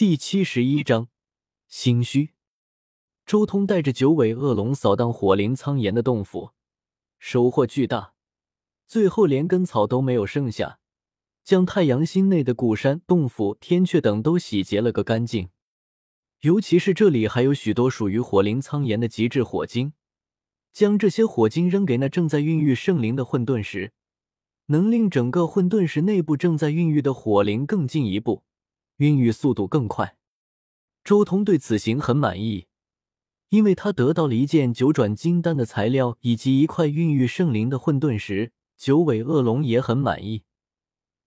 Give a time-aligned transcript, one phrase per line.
[0.00, 1.08] 第七十一章
[1.68, 2.30] 心虚。
[3.26, 6.52] 周通带着九尾恶龙扫荡火灵苍岩的洞府，
[7.18, 8.14] 收获巨大，
[8.86, 10.78] 最后连根草都没有剩下，
[11.44, 15.50] 将太阳星内的古山、洞府、天阙等都洗劫了个干净。
[16.40, 19.92] 尤其是这里还有许多属于火灵苍岩的极致火晶，
[20.72, 23.92] 将这些火晶扔给那正在孕育圣灵的混沌石。
[24.68, 28.44] 能令整个混沌石内部正在孕育的火灵更进一步，
[29.00, 30.18] 孕育速度更快。
[31.02, 32.66] 周通对此行很满意，
[33.48, 38.52] 因为他得到了一件九转金丹的材料以及一块孕育圣灵的混沌石。
[38.76, 40.44] 九尾恶龙也很满意，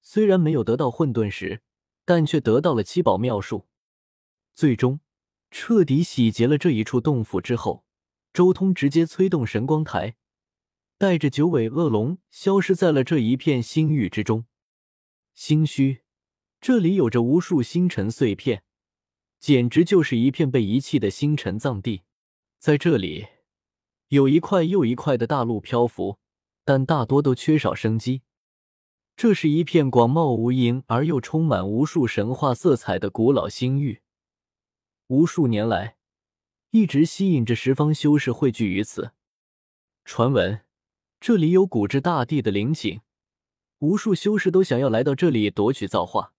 [0.00, 1.62] 虽然没有得到混沌石，
[2.04, 3.66] 但却得到了七宝妙术。
[4.54, 5.00] 最终
[5.50, 7.84] 彻底洗劫了这一处洞府之后，
[8.32, 10.16] 周通直接催动神光台。
[10.96, 14.44] 带着九尾恶龙消失在了这一片星域之中。
[15.34, 16.02] 心虚，
[16.60, 18.62] 这里有着无数星辰碎片，
[19.38, 22.02] 简直就是一片被遗弃的星辰藏地。
[22.58, 23.28] 在这里，
[24.08, 26.18] 有一块又一块的大陆漂浮，
[26.64, 28.20] 但大多都缺少生机。
[29.16, 34.02] 这是一片广袤无垠而又充满无数神话色彩的古老星域，
[35.06, 35.96] 无数年来
[36.70, 39.12] 一直吸引着十方修士汇聚于此。
[40.04, 40.60] 传闻。
[41.18, 43.02] 这里有古之大帝的陵寝，
[43.80, 46.32] 无数修士都想要来到这里夺取造化。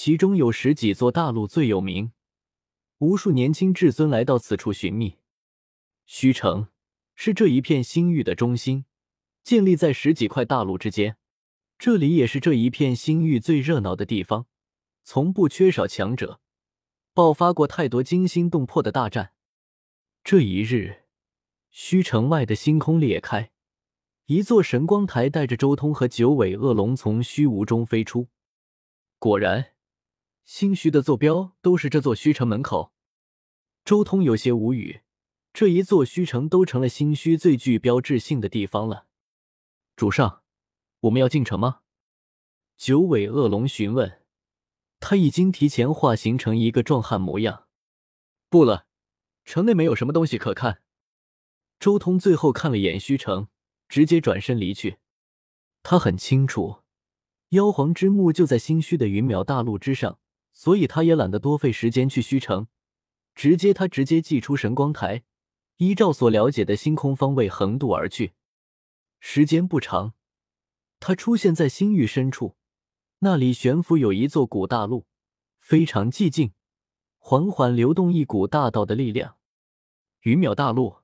[0.00, 2.12] 其中有十几座大陆最有名，
[2.98, 5.16] 无数年轻至尊来到此处寻觅。
[6.06, 6.68] 虚城
[7.16, 8.84] 是这一片星域的中心，
[9.42, 11.16] 建立在十几块大陆之间。
[11.80, 14.46] 这里也是这一片星域最热闹的地方，
[15.02, 16.38] 从不缺少强者，
[17.12, 19.32] 爆发过太多惊心动魄的大战。
[20.22, 21.06] 这一日，
[21.72, 23.50] 虚城外的星空裂开。
[24.26, 28.28] 一座神光台带着周通和九尾恶龙从虚无中飞出。
[29.18, 29.72] 果然，
[30.48, 32.94] 星虚的坐标都是这座虚城门口。
[33.84, 35.02] 周通有些无语，
[35.52, 39.08] 这一座虚城都成了星虚最具标志性的地方了。
[39.94, 40.42] 主上，
[41.00, 41.80] 我们要进城吗？
[42.78, 44.22] 九尾恶龙询问。
[45.00, 47.68] 他已经提前化形成一个壮汉模样。
[48.48, 48.86] 不了，
[49.44, 50.80] 城内没有什么东西可看。
[51.78, 53.48] 周通最后看了眼虚城。
[53.86, 54.98] 直接转身离去。
[55.82, 56.78] 他很清楚，
[57.50, 60.18] 妖皇之墓就在星虚的云淼大陆之上，
[60.58, 62.66] 所以他也懒得多费时间去虚城。
[63.36, 65.22] 直接，他直接祭出神光台，
[65.76, 68.32] 依照所了解的星空方位横渡而去。
[69.20, 70.14] 时间不长，
[70.98, 72.56] 他出现在星域深处，
[73.20, 75.06] 那里悬浮有一座古大陆，
[75.60, 76.52] 非常寂静，
[77.18, 79.36] 缓缓流动一股大道的力量。
[80.22, 80.96] 云淼大陆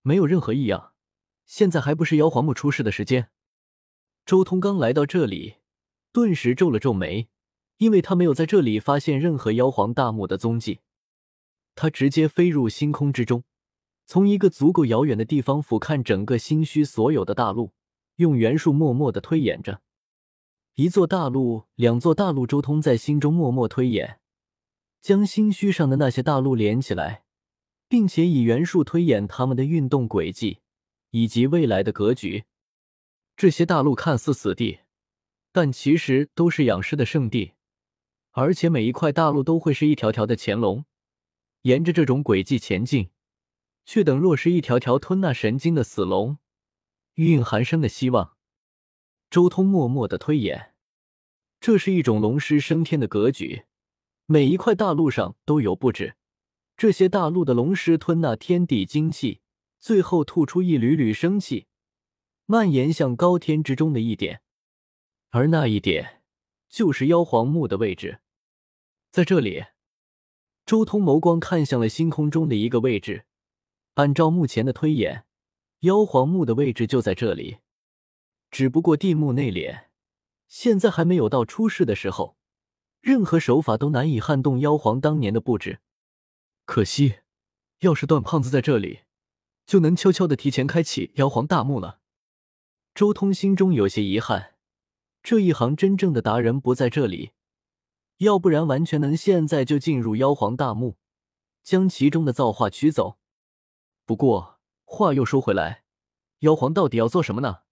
[0.00, 0.94] 没有任何异样。
[1.44, 3.28] 现在还不是妖皇墓出世的时间。
[4.24, 5.56] 周通刚来到这里，
[6.10, 7.28] 顿时皱了皱眉，
[7.78, 10.80] 因为他没有在这里发现任何妖皇大墓的踪迹。
[11.74, 13.44] 他直接飞入星空之中，
[14.06, 17.72] 从一个足够遥远的地方俯瞰整个星虚所有的大陆，
[18.16, 19.80] 用元术默默的推演着
[20.74, 22.46] 一座大陆、两座大陆。
[22.46, 24.20] 周通在心中默默推演，
[25.00, 27.24] 将星虚上的那些大陆连起来，
[27.88, 30.60] 并且以元术推演他们的运动轨迹。
[31.10, 32.42] 以及未来的格局，
[33.36, 34.80] 这些大陆看似死地，
[35.52, 37.52] 但其实都是养尸的圣地，
[38.36, 40.84] 而且每一块大陆都会是一条条的潜龙，
[41.62, 43.10] 沿着这种轨迹前进，
[43.84, 46.38] 却等若是一条条吞纳神经的死龙，
[47.14, 48.36] 蕴含生的希望。
[49.30, 50.74] 周通默默的推演，
[51.60, 53.66] 这是一种龙狮升天的格局，
[54.26, 56.16] 每一块大陆上都有布置，
[56.76, 59.40] 这些大陆的龙狮吞纳天地精气。
[59.78, 61.66] 最后吐出一缕缕生气，
[62.46, 64.40] 蔓延向高天之中的一点，
[65.28, 66.22] 而那一点
[66.68, 68.22] 就是妖皇墓的位置。
[69.14, 69.66] 在这里，
[70.66, 73.26] 周通眸光看向了星空中的一个位置。
[73.94, 75.24] 按照目前的推演，
[75.82, 77.58] 妖皇墓的位置就在这里。
[78.50, 79.84] 只不过地墓内敛，
[80.48, 82.36] 现在还没有到出世的时候，
[83.00, 85.78] 任何手法都难以撼动妖皇当年的布置。
[86.64, 87.18] 可惜，
[87.82, 89.02] 要是段胖子在这里。
[89.64, 92.00] 就能悄悄的提前开启妖皇大墓了。
[92.92, 94.56] 周通心中有些遗憾，
[95.22, 97.30] 这一行真正的达人不在这里，
[98.18, 100.96] 要不然完全能现在就进入妖皇大墓，
[101.62, 103.18] 将其中的造化取走。
[104.04, 105.84] 不过话又说回来，
[106.40, 107.62] 妖皇到底要做什么呢？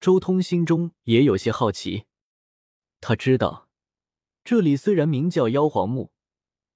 [0.00, 2.06] 周通心中也有些好奇。
[3.00, 3.68] 他知道，
[4.42, 6.12] 这里虽然名叫妖皇墓，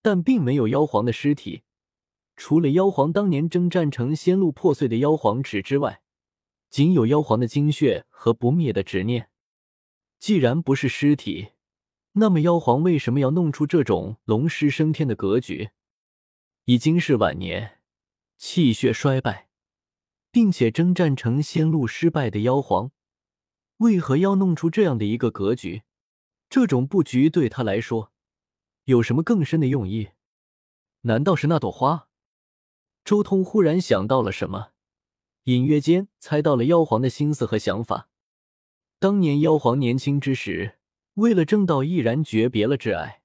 [0.00, 1.64] 但并没有妖皇的尸体。
[2.36, 6.02] 除了妖皇当年征战成仙路破碎的妖皇尺之外，
[6.70, 9.30] 仅有妖皇的精血和不灭的执念。
[10.20, 11.48] 既然不是尸体，
[12.12, 15.70] 那么妖皇为什么要弄出这种龙狮升天的格局？
[16.64, 17.80] 已经是晚年，
[18.36, 19.48] 气血衰败，
[20.30, 22.90] 并且征战成仙路失败的妖皇，
[23.78, 25.82] 为何要弄出这样的一个格局？
[26.50, 28.12] 这种布局对他来说
[28.84, 30.08] 有什么更深的用意？
[31.02, 32.08] 难道是那朵花？
[33.04, 34.72] 周通忽然想到了什么，
[35.44, 38.08] 隐约间猜到了妖皇的心思和想法。
[38.98, 40.77] 当年妖皇年轻之时，
[41.18, 43.22] 为了正道，毅然诀别了挚爱，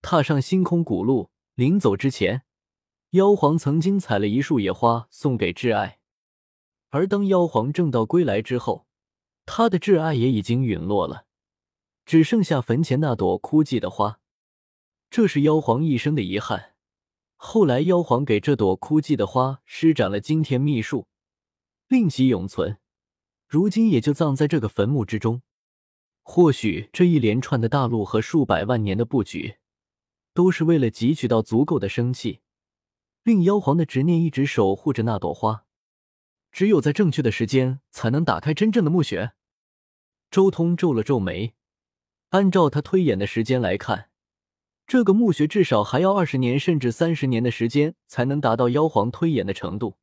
[0.00, 1.30] 踏上星空古路。
[1.54, 2.42] 临走之前，
[3.10, 6.00] 妖皇曾经采了一束野花送给挚爱。
[6.88, 8.86] 而当妖皇正道归来之后，
[9.44, 11.26] 他的挚爱也已经陨落了，
[12.06, 14.20] 只剩下坟前那朵枯寂的花。
[15.10, 16.72] 这是妖皇一生的遗憾。
[17.36, 21.08] 后来，妖皇给这朵枯寂的花施展了惊天秘术，
[21.88, 22.78] 令其永存。
[23.46, 25.42] 如今也就葬在这个坟墓之中。
[26.26, 29.56] 或许这一连串的大陆和数百万年的布局，
[30.32, 32.40] 都是为了汲取到足够的生气，
[33.22, 35.66] 令妖皇的执念一直守护着那朵花。
[36.50, 39.32] 只有在正确的时间，才能打开真正的墓穴。
[40.30, 41.54] 周通皱了皱眉，
[42.30, 44.08] 按照他推演的时间来看。
[44.86, 49.98] 这个墓穴至少还要二十年甚至三十年的时间才能达到妖皇推演的程度。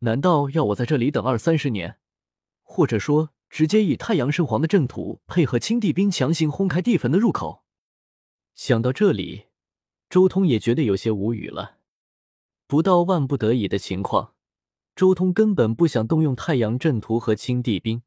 [0.00, 1.98] 难道要我在这里等二三十年，
[2.62, 7.64] 或者说直接以太阳圣皇的阵图配合青帝兵强行轰开地坟的入口？
[8.54, 9.46] 想到这里，
[10.08, 11.78] 周通也觉得有些无语了。
[12.66, 14.34] 不到万不得已的情况，
[14.94, 18.02] 周通根本不想动用太阳阵图和青帝兵。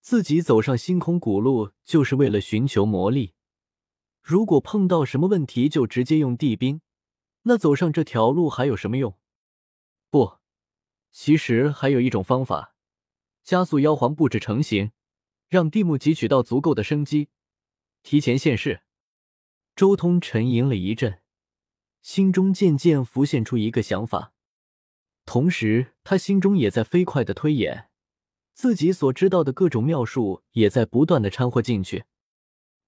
[0.00, 3.34] 自己走上星空古路，就是为了寻求魔力。
[4.22, 6.80] 如果碰到什么问题就直接用地兵，
[7.42, 9.18] 那走上这条路还有什么用？
[10.08, 10.38] 不，
[11.10, 12.74] 其实还有一种方法，
[13.48, 14.92] 加速妖皇布置成型，
[15.48, 17.30] 让地木汲取到足够的生机，
[18.02, 18.82] 提前现世。
[19.74, 21.22] 周通沉吟了一阵，
[22.02, 24.34] 心中渐渐浮现出一个想法，
[25.24, 27.88] 同时他心中也在飞快的推演，
[28.52, 32.04] 自己所知道的各种妙术也在不断的掺和进去。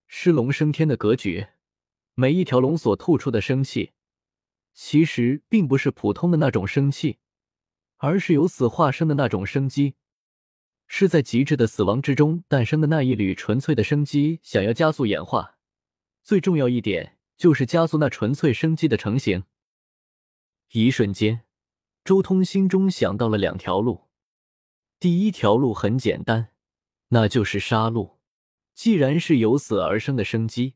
[0.08, 1.46] 狮龙升天的格局，
[2.12, 3.92] 每一条龙所吐出的生气，
[4.74, 7.16] 其实并不是普通的那种生气，
[7.96, 9.94] 而是由死化生的那种生机，
[10.92, 14.40] 是在极致的死亡之中诞生的那一缕纯粹的生机。
[14.42, 15.56] 想要加速演化，
[16.24, 19.44] 最重要一点就是加速那纯粹生机的成型。
[20.72, 21.42] 一瞬间，
[22.04, 24.08] 周通心中想到了两条路。
[24.98, 26.48] 第一条路很简单，
[27.10, 28.16] 那就是杀戮。
[28.74, 30.74] 既然是由死而生的生机，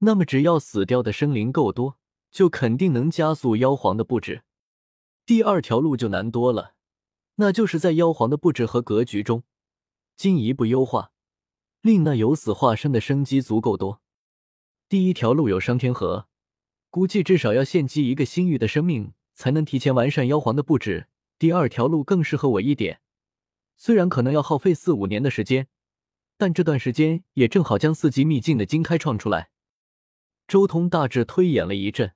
[0.00, 1.98] 那么只要死掉的生灵够多，
[2.30, 4.42] 就肯定能加速妖皇的布置。
[5.24, 6.74] 第二条路就难多了，
[7.42, 9.42] 那就是在妖皇的布置和格局中
[10.14, 11.10] 进一步优化，
[11.80, 14.00] 令那由死化生的生机足够多。
[14.88, 16.28] 第一条路有商天河，
[16.88, 21.08] 估计至少要献祭一个星域的生命才能提前完善妖皇的布置。
[21.36, 23.00] 第二条路更适合我一点，
[23.76, 25.66] 虽然可能要耗费四五年的时间。
[26.36, 29.50] 但这段时间也正好将四级秘境的经开创出来。
[30.46, 32.14] 周通大致推演了一阵，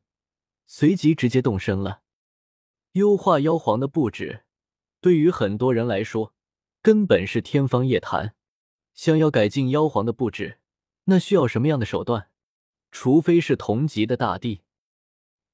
[0.69, 2.03] 随即直接动身了。
[2.93, 4.45] 优化妖皇的布置，
[5.01, 6.35] 对于很多人来说
[6.83, 8.35] 根本是天方夜谭。
[8.95, 10.59] 想要改进妖皇的布置，
[11.05, 12.31] 那需要什么样的手段？
[12.91, 14.63] 除非是同级的大帝。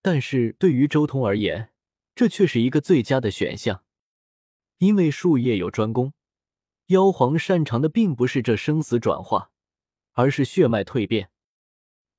[0.01, 1.71] 但是对于周通而言，
[2.15, 3.85] 这却是一个最佳的选项，
[4.79, 6.13] 因为术业有专攻。
[6.87, 9.51] 妖皇擅长的并不是这生死转化，
[10.13, 11.31] 而是血脉蜕变。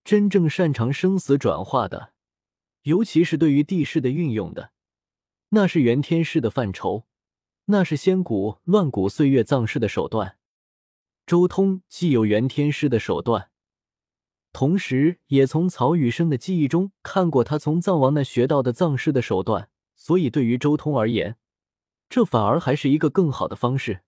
[0.04, 2.14] 真正擅长生死转化的，
[2.82, 4.72] 尤其是对于地势的运用的，
[5.50, 7.06] 那是元天师的范畴，
[7.66, 10.38] 那是仙古乱古岁月藏式的手段。
[11.26, 13.50] 周通既有元天师的手段，
[14.52, 21.38] 同时也从曹雨生的记忆中看过他从藏王那学到的葬尸的手段，所以对于周通而言，
[22.10, 24.02] 这反而还是一个更好的方式。